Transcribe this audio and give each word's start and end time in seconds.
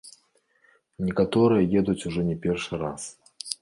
Некаторыя 1.11 1.69
едуць 1.79 1.99
ужо 2.09 2.21
не 2.35 2.43
першы 2.47 2.85
раз. 2.87 3.01